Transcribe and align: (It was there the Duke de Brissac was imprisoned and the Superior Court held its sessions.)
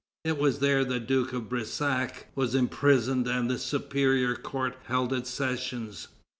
(It 0.23 0.39
was 0.39 0.57
there 0.57 0.83
the 0.83 0.99
Duke 0.99 1.29
de 1.29 1.39
Brissac 1.39 2.25
was 2.33 2.55
imprisoned 2.55 3.27
and 3.27 3.47
the 3.51 3.59
Superior 3.59 4.35
Court 4.35 4.75
held 4.85 5.13
its 5.13 5.29
sessions.) 5.29 6.07